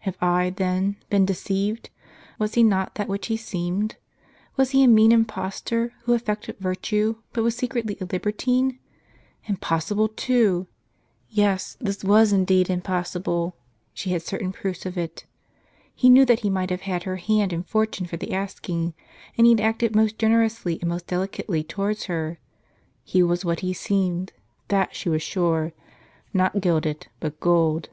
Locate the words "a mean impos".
4.84-5.64